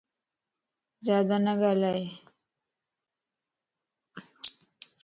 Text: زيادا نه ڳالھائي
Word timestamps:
زيادا 1.05 1.37
نه 1.45 1.53
ڳالھائي 1.61 2.03